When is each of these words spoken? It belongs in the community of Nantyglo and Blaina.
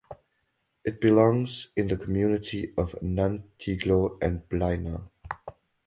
It 0.83 0.99
belongs 0.99 1.71
in 1.75 1.85
the 1.85 1.95
community 1.95 2.73
of 2.75 2.95
Nantyglo 3.03 4.17
and 4.19 4.41
Blaina. 4.49 5.09